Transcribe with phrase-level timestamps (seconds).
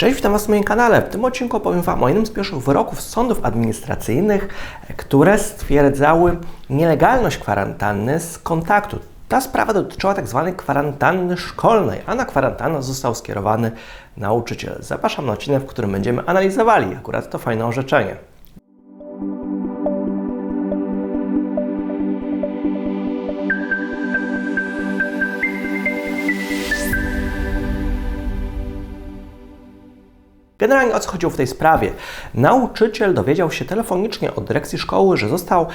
[0.00, 1.02] Cześć, witam Was na moim kanale.
[1.02, 4.48] W tym odcinku opowiem Wam o jednym z pierwszych wyroków sądów administracyjnych,
[4.96, 6.36] które stwierdzały
[6.70, 8.98] nielegalność kwarantanny z kontaktu.
[9.28, 13.70] Ta sprawa dotyczyła tak zwanej kwarantanny szkolnej, a na kwarantannę został skierowany
[14.16, 14.76] nauczyciel.
[14.80, 18.16] Zapraszam na odcinek, w którym będziemy analizowali akurat to fajne orzeczenie.
[30.60, 31.92] Generalnie o co chodziło w tej sprawie?
[32.34, 35.66] Nauczyciel dowiedział się telefonicznie od dyrekcji szkoły, że został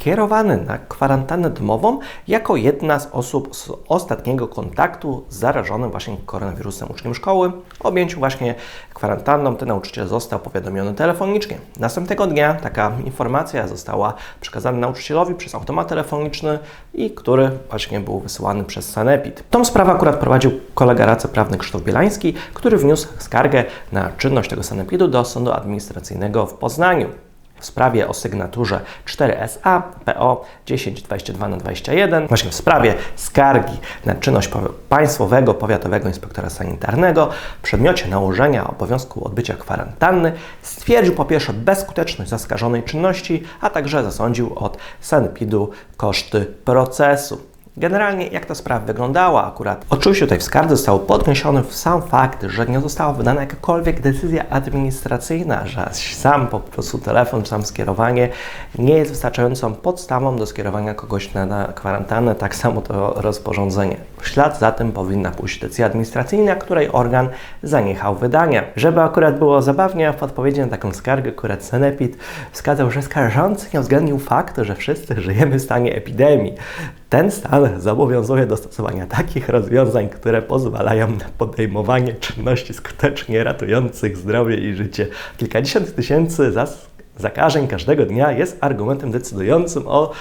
[0.00, 6.90] skierowany na kwarantannę domową jako jedna z osób z ostatniego kontaktu z zarażonym właśnie koronawirusem
[6.90, 7.52] uczniem szkoły.
[7.80, 8.54] O objęciu właśnie
[8.94, 11.58] kwarantanną ten nauczyciel został powiadomiony telefonicznie.
[11.78, 16.58] Następnego dnia taka informacja została przekazana nauczycielowi przez automat telefoniczny
[16.94, 19.44] i który właśnie był wysyłany przez Sanepid.
[19.50, 24.62] Tą sprawę akurat prowadził kolega radca prawny Krzysztof Bielański, który wniósł skargę na czynność tego
[24.62, 27.08] sanepidu do Sądu Administracyjnego w Poznaniu
[27.60, 34.50] w sprawie o sygnaturze 4SA PO 1022 na 21, właśnie w sprawie skargi na czynność
[34.88, 42.82] Państwowego Powiatowego Inspektora Sanitarnego w przedmiocie nałożenia obowiązku odbycia kwarantanny stwierdził po pierwsze bezskuteczność zaskarżonej
[42.82, 47.49] czynności, a także zasądził od sanepidu koszty procesu.
[47.76, 49.86] Generalnie jak ta sprawa wyglądała akurat?
[49.90, 55.66] Oczywiście tutaj w skardze został podniesiony sam fakt, że nie została wydana jakakolwiek decyzja administracyjna,
[55.66, 58.28] że sam po prostu telefon, sam skierowanie
[58.78, 63.96] nie jest wystarczającą podstawą do skierowania kogoś na, kwarantannę, tak samo to rozporządzenie.
[64.20, 67.28] W ślad za tym powinna pójść decyzja administracyjna, której organ
[67.62, 68.62] zaniechał wydania.
[68.76, 72.16] Żeby akurat było zabawnie, w odpowiedzi na taką skargę akurat Senepid
[72.52, 76.54] wskazał, że skarżący nie uwzględnił faktu, że wszyscy żyjemy w stanie epidemii.
[77.10, 84.56] Ten stan zobowiązuje do stosowania takich rozwiązań, które pozwalają na podejmowanie czynności skutecznie ratujących zdrowie
[84.56, 85.06] i życie.
[85.36, 86.52] Kilkadziesiąt tysięcy
[87.16, 90.12] zakażeń każdego dnia jest argumentem decydującym o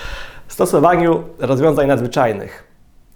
[0.48, 2.69] stosowaniu rozwiązań nadzwyczajnych.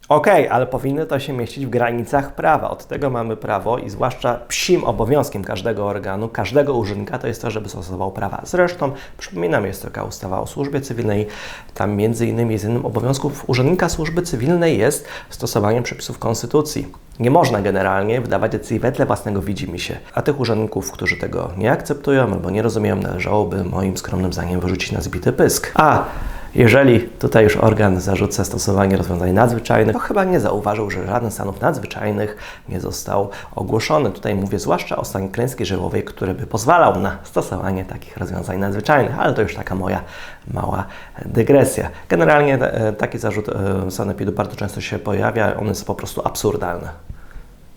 [0.10, 2.70] Okej, okay, ale powinny to się mieścić w granicach prawa.
[2.70, 7.52] Od tego mamy prawo i zwłaszcza psim obowiązkiem każdego organu, każdego urzędnika to jest to,
[7.52, 8.42] żeby stosował prawa.
[8.46, 11.28] Zresztą, przypominam, jest taka ustawa o służbie cywilnej.
[11.74, 16.88] Tam między innymi z innym obowiązków urzędnika służby cywilnej jest stosowanie przepisów konstytucji.
[17.20, 21.72] Nie można generalnie wydawać decyzji wedle własnego widzimy się, a tych urzędników, którzy tego nie
[21.72, 25.72] akceptują albo nie rozumieją, należałoby moim skromnym zdaniem wyrzucić na zbity pysk.
[25.76, 26.06] A
[26.56, 31.62] jeżeli tutaj już organ zarzuca stosowanie rozwiązań nadzwyczajnych, to chyba nie zauważył, że żaden stanów
[31.62, 32.38] nadzwyczajnych
[32.70, 34.12] nie został ogłoszony.
[34.12, 39.20] Tutaj mówię zwłaszcza o stanie klęski żywiołowej, który by pozwalał na stosowanie takich rozwiązań nadzwyczajnych,
[39.20, 40.02] ale to już taka moja
[40.48, 40.86] mała
[41.26, 41.90] dygresja.
[42.10, 46.88] Generalnie e, taki zarzut e, sanepidu bardzo często się pojawia, on jest po prostu absurdalny.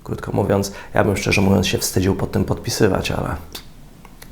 [0.04, 3.28] Krótko mówiąc, ja bym szczerze mówiąc się wstydził pod tym podpisywać, ale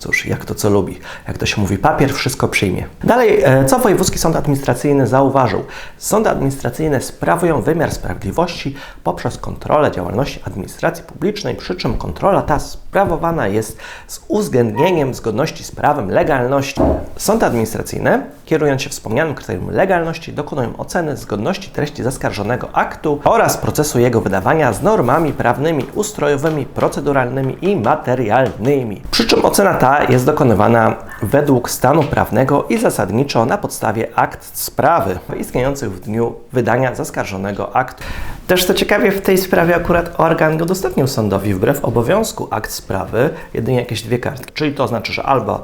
[0.04, 0.98] Cóż, jak to co lubi.
[1.28, 2.86] Jak to się mówi, papier wszystko przyjmie.
[3.04, 5.64] Dalej, e, co Wojewódzki Sąd Administracyjny zauważył?
[5.98, 13.48] Sądy administracyjne sprawują wymiar sprawiedliwości poprzez kontrolę działalności administracji publicznej, przy czym kontrola ta sprawowana
[13.48, 16.80] jest z uwzględnieniem zgodności z prawem legalności.
[17.16, 23.98] Sądy administracyjne, kierując się wspomnianym kryterium legalności, dokonują oceny zgodności treści zaskarżonego aktu oraz procesu
[23.98, 29.02] jego wydawania z normami prawnymi, ustrojowymi, proceduralnymi i materialnymi.
[29.10, 35.18] Przy czym ocena ta jest dokonywana według stanu prawnego i zasadniczo na podstawie akt sprawy
[35.38, 38.04] istniejących w dniu wydania zaskarżonego aktu.
[38.46, 43.78] Też co ciekawie, w tej sprawie akurat organ udostępnił sądowi wbrew obowiązku akt sprawy jedynie
[43.78, 44.52] jakieś dwie kartki.
[44.52, 45.62] Czyli to znaczy, że albo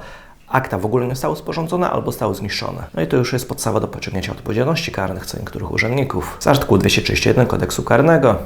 [0.49, 2.85] akta w ogóle nie zostały sporządzone albo zostały zniszczone.
[2.95, 6.37] No i to już jest podstawa do pociągnięcia odpowiedzialności karnych co niektórych urzędników.
[6.41, 8.37] Z artykułu 231 kodeksu karnego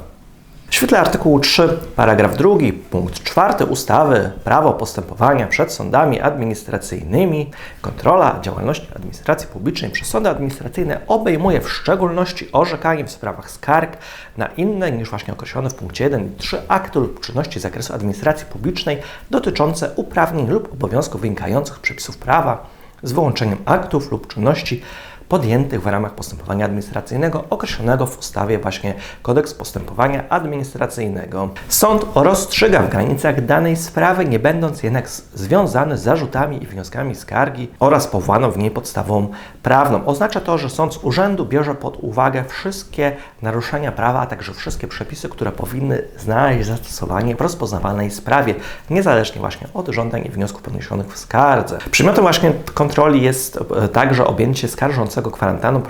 [0.75, 2.49] w świetle artykułu 3, paragraf 2,
[2.89, 11.01] punkt 4 ustawy Prawo postępowania przed sądami administracyjnymi, kontrola działalności administracji publicznej przez sądy administracyjne
[11.07, 13.97] obejmuje w szczególności orzekanie w sprawach skarg
[14.37, 17.93] na inne niż właśnie określone w punkcie 1 i 3 akty lub czynności z zakresu
[17.93, 18.97] administracji publicznej
[19.29, 22.65] dotyczące uprawnień lub obowiązków wynikających z przepisów prawa
[23.03, 24.81] z wyłączeniem aktów lub czynności
[25.29, 31.49] podjętych w ramach postępowania administracyjnego określonego w ustawie właśnie Kodeks Postępowania Administracyjnego.
[31.67, 37.71] Sąd rozstrzyga w granicach danej sprawy, nie będąc jednak związany z zarzutami i wnioskami skargi
[37.79, 39.27] oraz powołaną w niej podstawą
[39.63, 40.05] prawną.
[40.05, 44.87] Oznacza to, że sąd z urzędu bierze pod uwagę wszystkie naruszenia prawa, a także wszystkie
[44.87, 48.55] przepisy, które powinny znaleźć zastosowanie w rozpoznawalnej sprawie,
[48.89, 51.77] niezależnie właśnie od żądań i wniosków podniesionych w skardze.
[51.91, 55.14] Przedmiotem właśnie kontroli jest e, także objęcie skarżącego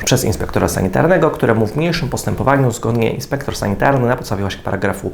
[0.05, 5.11] przez inspektora sanitarnego, któremu w mniejszym postępowaniu zgodnie inspektor sanitarny na podstawie właśnie paragrafu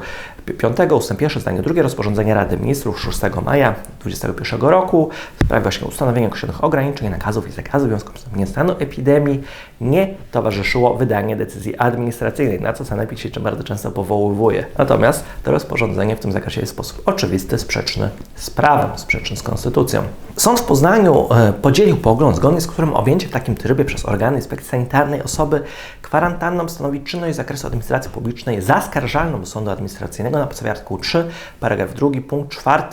[0.58, 1.22] 5 ust.
[1.22, 5.10] 1 zdanie drugie rozporządzenia Rady Ministrów 6 maja 2021 roku
[5.40, 9.44] w sprawie właśnie ustanowienia określonych ograniczeń, nakazów i zakazów w związku z wystąpieniem stanu epidemii
[9.81, 14.66] nie towarzyszyło wydanie decyzji administracyjnej, na co Sanepid się bardzo często powołuje.
[14.78, 19.44] Natomiast to rozporządzenie w tym zakresie jest w sposób oczywisty sprzeczny z prawem, sprzeczny z
[19.44, 20.04] konstytucją.
[20.41, 24.38] Sąd w Poznaniu e, podzielił pogląd, zgodnie z którym objęcie w takim trybie przez organy
[24.38, 25.63] inspekcji sanitarnej osoby
[26.01, 31.27] kwarantanną stanowi czynność z zakresu administracji publicznej zaskarżalną do sądu administracyjnego na podstawie artykułu 3,
[31.59, 32.83] paragraf 2, punkt 4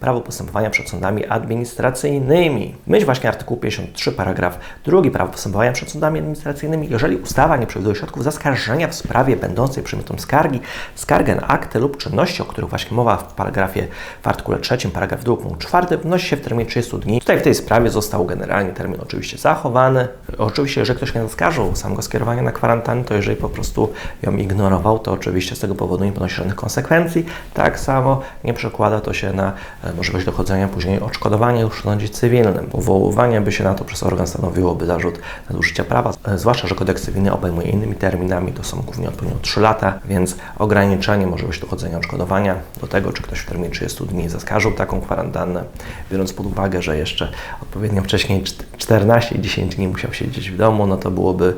[0.00, 2.74] prawo postępowania przed sądami administracyjnymi.
[2.86, 7.96] Myśl właśnie artykuł 53, paragraf 2 prawo postępowania przed sądami administracyjnymi, jeżeli ustawa nie przewiduje
[7.96, 10.60] środków zaskarżenia w sprawie będącej przedmiotem skargi,
[10.94, 13.86] skargę na akty lub czynności, o których właśnie mowa w paragrafie
[14.22, 17.20] w artykule 3, paragraf 2, punkt 4, wnosi się w terminie 30 dni.
[17.20, 20.08] Tutaj w tej sprawie został generalnie termin oczywiście zachowany.
[20.38, 23.92] Oczywiście, jeżeli ktoś nie zaskarżył samego skierowania na kwarantannę, to jeżeli po prostu
[24.22, 27.26] ją ignorował, to oczywiście z tego powodu nie ponosi żadnych konsekwencji.
[27.54, 29.52] Tak samo nie przekłada to się na
[29.84, 32.66] e, możliwość dochodzenia później odszkodowania w sądzie cywilnym.
[32.66, 35.18] Powoływanie by się na to przez organ stanowiłoby zarzut
[35.50, 39.60] nadużycia prawa, e, zwłaszcza, że kodeks cywilny obejmuje innymi terminami, to są głównie odpowiednio 3
[39.60, 44.72] lata, więc ograniczenie możliwości dochodzenia odszkodowania do tego, czy ktoś w terminie 30 dni zaskarżył
[44.72, 45.64] taką kwarantannę,
[46.10, 47.28] biorąc pod uwagę, że jeszcze
[47.62, 48.42] odpowiednio wcześniej
[48.78, 51.56] 14 i 10 dni musiał siedzieć w domu, no to byłoby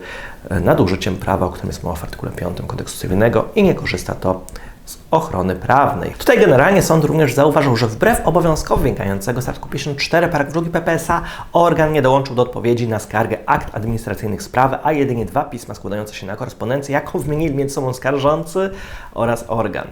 [0.50, 4.14] e, nadużyciem prawa, o którym jest mowa w artykule 5 kodeksu cywilnego i nie korzysta
[4.14, 4.40] to
[4.86, 6.10] z ochrony prawnej.
[6.18, 11.22] Tutaj generalnie sąd również zauważył, że wbrew obowiązkowi wynikającego z artykułu 54 paragraf 2 PPSA
[11.52, 16.14] organ nie dołączył do odpowiedzi na skargę akt administracyjnych sprawy, a jedynie dwa pisma składające
[16.14, 18.70] się na korespondencję, jaką wymienili między sobą skarżący
[19.14, 19.86] oraz organ.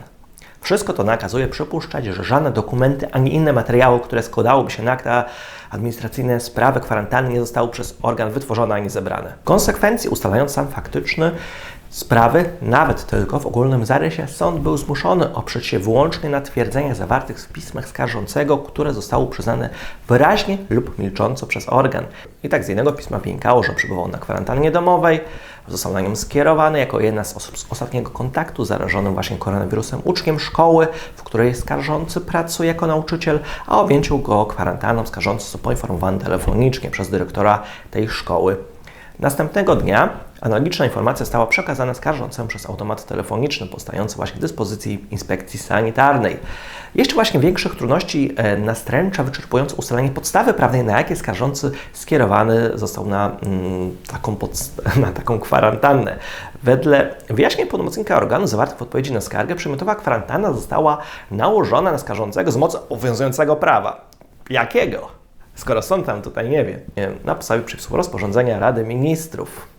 [0.65, 5.25] Wszystko to nakazuje przypuszczać, że żadne dokumenty ani inne materiały, które składałyby się na akta
[5.71, 9.35] administracyjne sprawy kwarantanny nie zostały przez organ wytworzone ani zebrane.
[9.43, 11.31] W konsekwencji, ustalając sam faktyczny
[11.95, 17.39] sprawy, nawet tylko w ogólnym zarysie, sąd był zmuszony oprzeć się wyłącznie na twierdzeniach zawartych
[17.39, 19.71] w pismach skarżącego, które zostały przyznane
[20.09, 22.05] wyraźnie lub milcząco przez organ.
[22.43, 25.21] I tak z jednego pisma wynikało, że przebywał na kwarantannie domowej,
[25.69, 30.41] został na nią skierowany jako jedna z osób z ostatniego kontaktu zarażonym właśnie koronawirusem uczniem
[30.41, 36.91] szkoły, w której skarżący pracuje jako nauczyciel, a objęciu go kwarantanną skarżący został poinformowany telefonicznie
[36.91, 38.57] przez dyrektora tej szkoły.
[39.19, 45.59] Następnego dnia Analogiczna informacja została przekazana skarżącemu przez automat telefoniczny powstający właśnie w dyspozycji inspekcji
[45.59, 46.37] sanitarnej.
[46.95, 53.07] Jeszcze właśnie większych trudności e, nastręcza wyczerpujące ustalenie podstawy prawnej, na jakie skarżący skierowany został
[53.07, 54.37] na, mm, taką,
[55.07, 56.19] na taką kwarantannę.
[56.63, 60.99] Wedle wyjaśnień pełnomocnika organu zawartych w odpowiedzi na skargę, przymiotowa kwarantanna została
[61.31, 64.09] nałożona na skarżącego z mocy obowiązującego prawa.
[64.51, 65.09] Jakiego?
[65.55, 66.81] Skoro sąd tam tutaj nie wie,
[67.25, 69.74] na podstawie przepisów rozporządzenia Rady Ministrów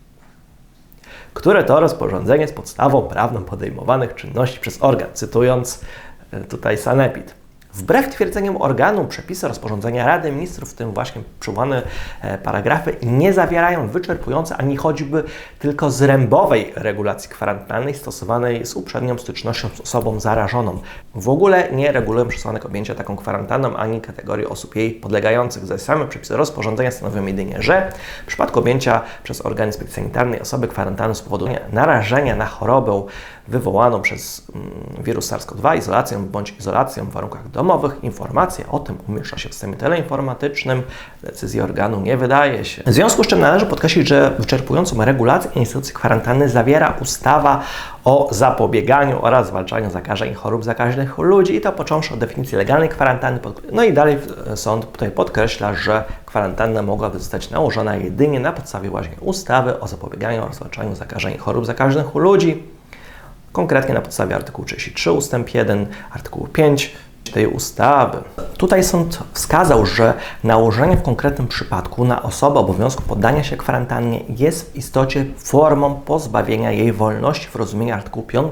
[1.35, 5.81] które to rozporządzenie jest podstawą prawną podejmowanych czynności przez organ, cytując
[6.31, 7.33] e, tutaj Sanepid.
[7.75, 11.81] Wbrew twierdzeniom organu, przepisy rozporządzenia Rady Ministrów, w tym właśnie przywołane
[12.21, 15.23] e, paragrafy, nie zawierają wyczerpującej ani choćby
[15.59, 20.79] tylko zrębowej regulacji kwarantanny stosowanej z uprzednią stycznością z osobą zarażoną.
[21.15, 25.65] W ogóle nie regulują przesłanek objęcia taką kwarantanną ani kategorii osób jej podlegających.
[25.65, 27.91] Zaś same przepisy rozporządzenia stanowią jedynie, że
[28.23, 33.03] w przypadku objęcia przez organ inspekcji sanitarnej osoby kwarantanny z powodu narażenia na chorobę
[33.47, 37.64] wywołaną przez mm, wirus SARS-CoV-2 izolacją bądź izolacją w warunkach domowych,
[38.01, 40.83] informacja o tym umieszcza się w systemie teleinformatycznym,
[41.23, 42.83] decyzji organu nie wydaje się.
[42.83, 47.63] W związku z czym należy podkreślić, że wyczerpującą regulację instytucji kwarantanny zawiera ustawa
[48.03, 52.57] o zapobieganiu oraz zwalczaniu zakażeń i chorób zakaźnych u ludzi i to począwszy od definicji
[52.57, 53.39] legalnej kwarantanny.
[53.71, 54.17] No i dalej
[54.55, 60.43] sąd tutaj podkreśla, że kwarantanna mogłaby zostać nałożona jedynie na podstawie właśnie ustawy o zapobieganiu
[60.43, 62.63] oraz zwalczaniu zakażeń i chorób zakaźnych u ludzi
[63.55, 65.35] konkretnie na podstawie artykułu 33 ust.
[65.53, 66.93] 1, artykułu 5
[67.33, 68.17] tej ustawy.
[68.57, 70.13] Tutaj sąd wskazał, że
[70.43, 76.71] nałożenie w konkretnym przypadku na osobę obowiązku poddania się kwarantannie jest w istocie formą pozbawienia
[76.71, 78.51] jej wolności w rozumieniu artykułu 5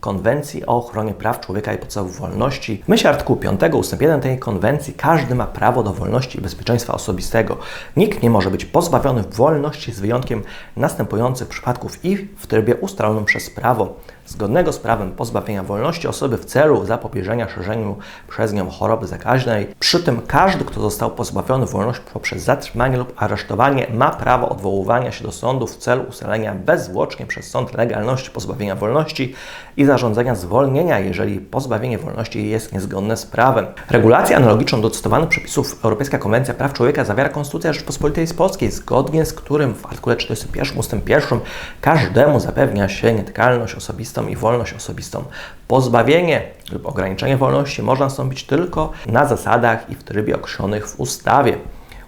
[0.00, 2.82] Konwencji o ochronie praw człowieka i podstawowych wolności.
[2.84, 4.00] W myśl artykułu 5 ust.
[4.00, 7.56] 1 tej konwencji każdy ma prawo do wolności i bezpieczeństwa osobistego.
[7.96, 10.42] Nikt nie może być pozbawiony wolności z wyjątkiem
[10.76, 16.44] następujących przypadków i w trybie ustalonym przez prawo zgodnego z prawem pozbawienia wolności osoby w
[16.44, 17.96] celu zapobieżenia szerzeniu
[18.28, 19.66] przez nią choroby zakaźnej.
[19.78, 25.24] Przy tym każdy, kto został pozbawiony wolności poprzez zatrzymanie lub aresztowanie, ma prawo odwoływania się
[25.24, 29.34] do sądu w celu ustalenia bezzwłocznie przez sąd legalności pozbawienia wolności
[29.76, 33.66] i zarządzenia zwolnienia, jeżeli pozbawienie wolności jest niezgodne z prawem.
[33.90, 39.32] Regulację analogiczną do cytowanych przepisów Europejska Konwencja Praw Człowieka zawiera Konstytucja Rzeczpospolitej Polskiej, zgodnie z
[39.32, 40.92] którym w artykule 41 ust.
[41.06, 41.40] 1
[41.80, 45.24] każdemu zapewnia się nietykalność osobistą i wolność osobistą.
[45.68, 51.58] Pozbawienie lub ograniczenie wolności można nastąpić tylko na zasadach i w trybie określonych w ustawie.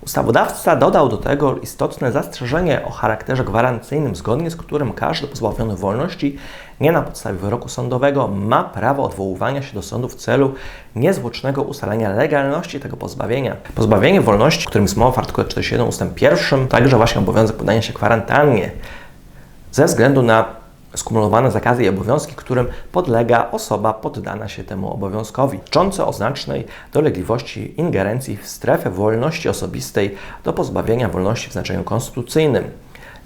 [0.01, 6.39] Ustawodawca dodał do tego istotne zastrzeżenie o charakterze gwarancyjnym, zgodnie z którym każdy pozbawiony wolności
[6.81, 10.55] nie na podstawie wyroku sądowego ma prawo odwoływania się do sądu w celu
[10.97, 13.57] niezwłocznego ustalenia legalności tego pozbawienia.
[13.75, 16.05] Pozbawienie wolności, którym jest mowa w artykule 47 ust.
[16.21, 18.71] 1, także właśnie obowiązek podania się kwarantannie
[19.73, 20.45] ze względu na
[20.97, 27.75] skumulowane zakazy i obowiązki, którym podlega osoba poddana się temu obowiązkowi, czące o znacznej dolegliwości
[27.81, 32.65] ingerencji w strefę wolności osobistej do pozbawienia wolności w znaczeniu konstytucyjnym.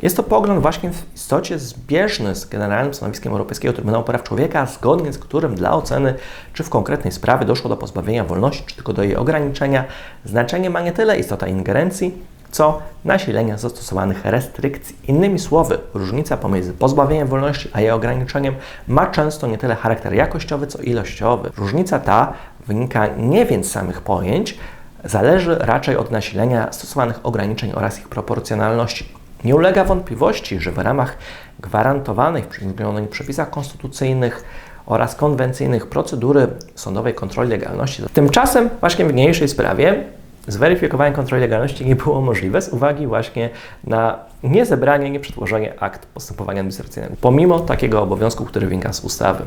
[0.02, 5.12] Jest to pogląd właśnie w istocie zbieżny z generalnym stanowiskiem Europejskiego Trybunału Praw Człowieka, zgodnie
[5.12, 6.14] z którym dla oceny,
[6.52, 9.84] czy w konkretnej sprawie doszło do pozbawienia wolności, czy tylko do jej ograniczenia,
[10.24, 12.14] znaczenie ma nie tyle istota ingerencji,
[12.50, 14.96] co nasilenia zastosowanych restrykcji.
[15.08, 18.54] Innymi słowy, różnica pomiędzy pozbawieniem wolności a jej ograniczeniem
[18.88, 21.50] ma często nie tyle charakter jakościowy, co ilościowy.
[21.56, 22.32] Różnica ta
[22.66, 24.58] wynika nie więc z samych pojęć,
[25.04, 29.21] zależy raczej od nasilenia stosowanych ograniczeń oraz ich proporcjonalności.
[29.44, 31.18] Nie ulega wątpliwości, że w ramach
[31.60, 34.44] gwarantowanych w wymienionych przepisach konstytucyjnych
[34.86, 38.02] oraz konwencyjnych procedury sądowej kontroli legalności.
[38.12, 40.04] Tymczasem właśnie w niniejszej sprawie
[40.46, 43.50] zweryfikowanie kontroli legalności nie było możliwe z uwagi właśnie
[43.84, 49.44] na niezebranie, nieprzetworzenie akt postępowania administracyjnego, pomimo takiego obowiązku, który wynika z ustawy.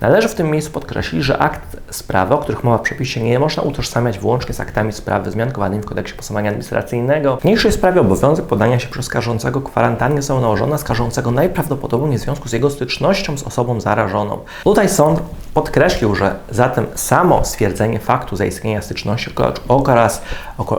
[0.00, 3.62] Należy w tym miejscu podkreślić, że akt sprawy, o których mowa w przepisie, nie można
[3.62, 7.36] utożsamiać wyłącznie z aktami sprawy zmiankowanymi w kodeksie postępowania administracyjnego.
[7.36, 12.48] W mniejszej sprawie obowiązek podania się przez skarżącego kwarantannie są nałożone skarżącego najprawdopodobniej w związku
[12.48, 14.38] z jego stycznością z osobą zarażoną.
[14.64, 15.20] Tutaj sąd
[15.54, 19.30] podkreślił, że zatem samo stwierdzenie faktu zaistnienia styczności
[19.68, 20.22] oraz,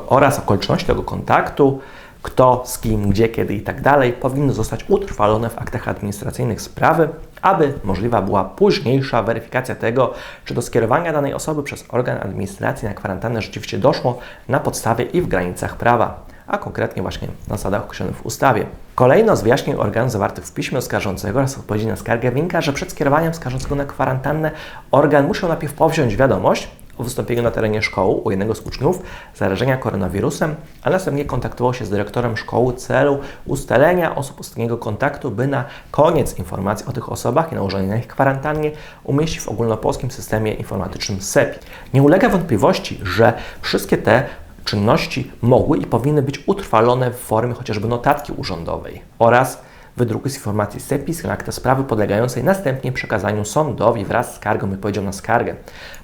[0.08, 1.80] oraz okoliczności tego kontaktu
[2.22, 7.10] kto, z kim, gdzie, kiedy i tak dalej, powinny zostać utrwalone w aktach administracyjnych sprawy,
[7.42, 10.14] aby możliwa była późniejsza weryfikacja tego,
[10.46, 15.22] czy do skierowania danej osoby przez organ administracji na kwarantannę rzeczywiście doszło na podstawie i
[15.22, 18.66] w granicach prawa, a konkretnie właśnie na zasadach określonych w ustawie.
[18.96, 22.92] Kolejno z wyjaśnień organu zawartych w piśmie oskarżącego oraz odpowiedzi na skargę wynika, że przed
[22.92, 24.52] skierowaniem skarżącego na kwarantannę
[24.92, 29.02] organ musiał najpierw powziąć wiadomość o wystąpieniu na terenie szkoły u jednego z uczniów
[29.36, 35.32] zarażenia koronawirusem, a następnie kontaktował się z dyrektorem szkoły w celu ustalenia osób ostatniego kontaktu,
[35.32, 38.72] by na koniec informacji o tych osobach i nałożenia na ich kwarantannie
[39.04, 41.60] umieścić w ogólnopolskim systemie informatycznym SEPI.
[41.94, 44.24] Nie ulega wątpliwości, że wszystkie te
[44.66, 49.62] czynności mogły i powinny być utrwalone w formie chociażby notatki urzędowej oraz
[49.98, 54.74] wydruku z informacji SEPIS na akta sprawy podlegającej następnie przekazaniu sądowi wraz z skargą i
[54.74, 55.56] odpowiedzią na skargę.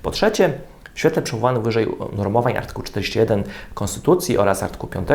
[0.04, 0.54] Po trzecie,
[0.94, 5.10] w świetle przywołanych wyżej normowań artykułu 41 Konstytucji oraz artykułu 5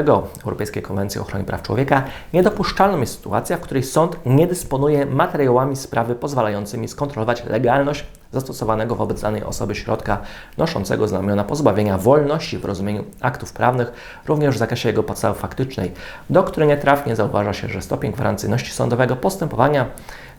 [0.44, 5.76] Europejskiej Konwencji o ochronie praw człowieka niedopuszczalną jest sytuacja, w której sąd nie dysponuje materiałami
[5.76, 10.18] sprawy pozwalającymi skontrolować legalność zastosowanego wobec danej osoby środka
[10.58, 13.92] noszącego znamiona pozbawienia wolności w rozumieniu aktów prawnych,
[14.26, 15.92] również w zakresie jego podstawy faktycznej,
[16.30, 19.87] do której nietrafnie zauważa się, że stopień gwarancyjności sądowego postępowania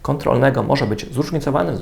[0.02, 1.78] kontrolnego może być zróżnicowany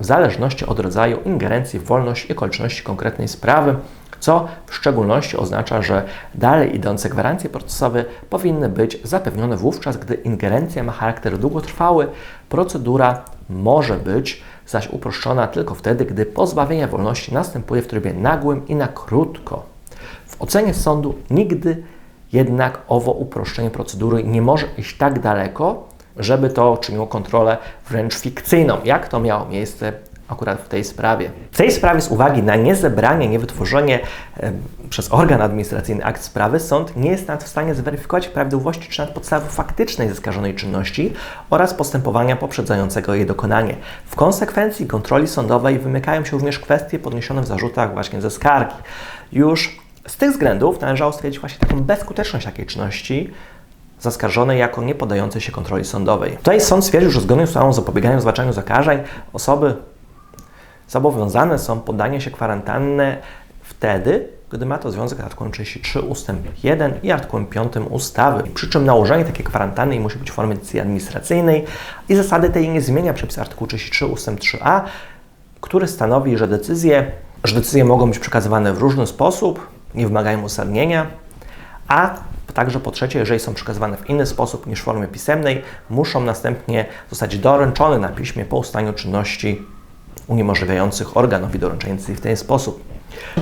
[0.00, 3.76] w zależności od rodzaju ingerencji w wolność i okoliczności konkretnej sprawy,
[4.20, 10.82] co w szczególności oznacza, że dalej idące gwarancje procesowe powinny być zapewnione wówczas, gdy ingerencja
[10.82, 12.08] ma charakter długotrwały,
[12.48, 18.74] procedura może być zaś uproszczona tylko wtedy, gdy pozbawienie wolności następuje w trybie nagłym i
[18.74, 19.62] na krótko.
[20.26, 21.82] W ocenie sądu nigdy
[22.32, 25.88] jednak owo uproszczenie procedury nie może iść tak daleko,
[26.18, 27.56] żeby to czyniło kontrolę
[27.88, 29.92] wręcz fikcyjną, jak to miało miejsce
[30.28, 31.30] akurat w tej sprawie.
[31.52, 34.00] W tej sprawie z uwagi na niezebranie, niewytworzenie
[34.40, 34.52] e,
[34.90, 39.14] przez organ administracyjny akt sprawy, sąd nie jest nawet w stanie zweryfikować prawidłowości czy nawet
[39.14, 41.12] podstawy faktycznej zaskarżonej czynności
[41.50, 43.76] oraz postępowania poprzedzającego jej dokonanie.
[44.06, 48.74] W konsekwencji kontroli sądowej wymykają się również kwestie podniesione w zarzutach właśnie ze skargi.
[49.32, 53.30] Już z tych względów należało stwierdzić właśnie taką bezskuteczność takiej czynności,
[54.06, 56.36] zaskarżonej jako nie podającej się kontroli sądowej.
[56.36, 58.98] Tutaj sąd stwierdził, że zgodnie z ustawą o zapobieganiu zwalczaniu zakażeń
[59.32, 59.74] osoby
[60.88, 63.16] zobowiązane są poddanie się kwarantanny
[63.62, 66.32] wtedy, gdy ma to związek z artykułem 33 ust.
[66.64, 68.42] 1 i artykułem 5 ustawy.
[68.54, 71.64] Przy czym nałożenie takiej kwarantanny musi być w formie decyzji administracyjnej
[72.08, 74.28] i zasady tej nie zmienia przepis artykułu 33 ust.
[74.28, 74.80] 3a,
[75.60, 77.12] który stanowi, że decyzje,
[77.44, 81.06] że decyzje mogą być przekazywane w różny sposób, nie wymagają uzasadnienia,
[81.88, 82.14] a
[82.54, 86.84] Także po trzecie, jeżeli są przekazywane w inny sposób niż w formie pisemnej, muszą następnie
[87.10, 89.62] zostać doręczone na piśmie po ustaniu czynności
[90.26, 92.84] uniemożliwiających organowi doręczenia decyzji w ten sposób.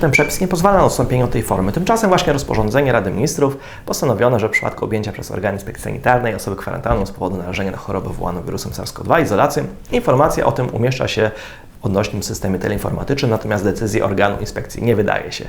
[0.00, 1.72] Ten przepis nie pozwala na odstąpienie od tej formy.
[1.72, 3.56] Tymczasem właśnie rozporządzenie Rady Ministrów
[3.86, 7.76] postanowiono, że w przypadku objęcia przez organ inspekcji sanitarnej osoby kwarantanną z powodu narażenia na
[7.76, 11.30] chorobę wywołaną wirusem SARS-CoV-2 izolacji, informacja o tym umieszcza się
[11.84, 15.44] odnośnym systemie teleinformatycznym, natomiast decyzji organu inspekcji nie wydaje się.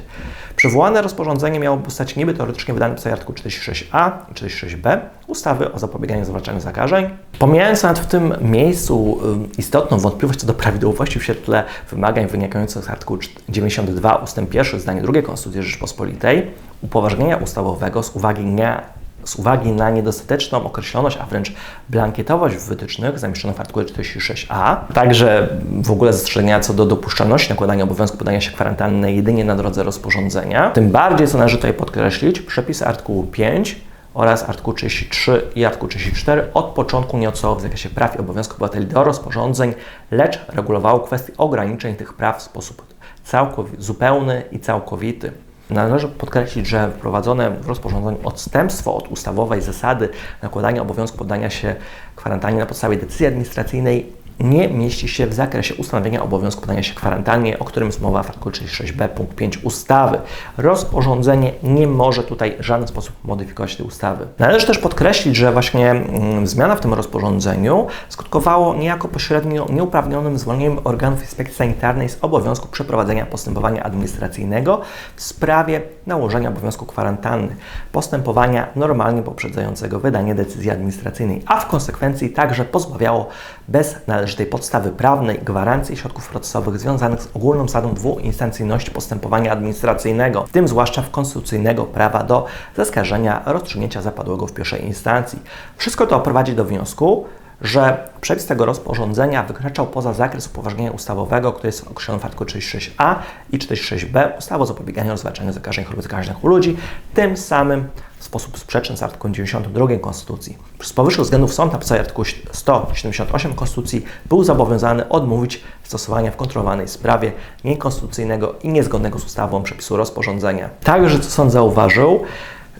[0.55, 6.25] Przywołane rozporządzenie miało zostać niby teoretycznie wydane w artykuł 46a i 46b ustawy o zapobieganiu
[6.25, 7.09] zwalczaniu zakażeń.
[7.39, 9.19] Pomijając nawet w tym miejscu
[9.57, 14.39] y, istotną wątpliwość co do prawidłowości w świetle wymagań wynikających z artykułu 92 ust.
[14.53, 16.51] 1 zdanie 2 Konstytucji Rzeczypospolitej,
[16.81, 18.94] upoważnienia ustawowego z uwagi na
[19.25, 21.53] z uwagi na niedostateczną określoność, a wręcz
[21.89, 25.47] blankietowość wytycznych zamieszczonych w artykule 46a, także
[25.81, 30.69] w ogóle zastrzeżenia co do dopuszczalności nakładania obowiązku podania się kwarantanny jedynie na drodze rozporządzenia.
[30.71, 33.75] Tym bardziej, co należy tutaj podkreślić, przepisy artykułu 5
[34.13, 38.57] oraz artykuł 33 i artykuł 34 od początku nie odsyłały w zakresie praw i obowiązków
[38.57, 39.73] obywateli do rozporządzeń,
[40.11, 42.85] lecz regulowało kwestie ograniczeń tych praw w sposób
[43.25, 45.31] całkowi- zupełny i całkowity.
[45.69, 50.09] Należy podkreślić, że wprowadzone w rozporządzeniu odstępstwo od ustawowej zasady
[50.41, 51.75] nakładania obowiązku poddania się
[52.15, 57.59] kwarantannie na podstawie decyzji administracyjnej nie mieści się w zakresie ustanowienia obowiązku podania się kwarantannie,
[57.59, 60.19] o którym jest mowa w artykule 36b punkt 5 ustawy.
[60.57, 64.27] Rozporządzenie nie może tutaj w żaden sposób modyfikować tej ustawy.
[64.39, 70.79] Należy też podkreślić, że właśnie mm, zmiana w tym rozporządzeniu skutkowało niejako pośrednio nieuprawnionym zwolnieniem
[70.83, 74.81] organów inspekcji sanitarnej z obowiązku przeprowadzenia postępowania administracyjnego
[75.15, 77.55] w sprawie nałożenia obowiązku kwarantanny,
[77.91, 83.27] postępowania normalnie poprzedzającego wydanie decyzji administracyjnej, a w konsekwencji także pozbawiało
[83.67, 90.51] bez należytej podstawy prawnej gwarancji środków procesowych związanych z ogólną zasadą dwuinstancyjności postępowania administracyjnego, w
[90.51, 95.39] tym zwłaszcza w konstytucyjnego prawa do zaskarżenia rozstrzygnięcia zapadłego w pierwszej instancji.
[95.77, 97.25] Wszystko to prowadzi do wniosku,
[97.61, 103.15] że przepis tego rozporządzenia wykraczał poza zakres upoważnienia ustawowego, który jest określony w artykuł 36a
[103.51, 106.77] i 46b ustawy o zapobieganiu oraz zwalczaniu zakażeń chorób zakaźnych u ludzi,
[107.13, 110.57] tym samym w sposób sprzeczny z artykułem 92 Konstytucji.
[110.83, 116.87] Z powyższych względów sąd na podstawie artykułu 178 Konstytucji był zobowiązany odmówić stosowania w kontrolowanej
[116.87, 117.31] sprawie
[117.63, 120.69] niekonstytucyjnego i niezgodnego z ustawą przepisu rozporządzenia.
[120.83, 122.23] Także sąd zauważył,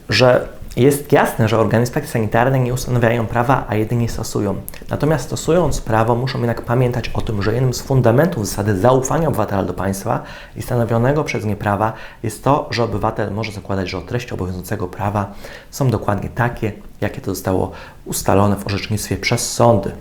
[0.08, 4.54] że jest jasne, że organy sanitarnej nie ustanawiają prawa, a jedynie stosują.
[4.90, 9.62] Natomiast stosując prawo, muszą jednak pamiętać o tym, że jednym z fundamentów zasady zaufania obywatela
[9.62, 10.22] do państwa
[10.56, 15.32] i stanowionego przez nie prawa jest to, że obywatel może zakładać, że treści obowiązującego prawa
[15.70, 17.70] są dokładnie takie, jakie to zostało
[18.04, 19.92] ustalone w orzecznictwie przez sądy.